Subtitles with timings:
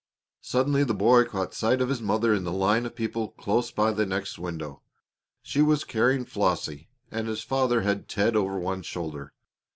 [0.41, 3.91] Suddenly the boy caught sight of his mother in the line of people close by
[3.91, 4.81] the next window.
[5.43, 9.31] She was carrying Flossie, and his father had Ted over one shoulder.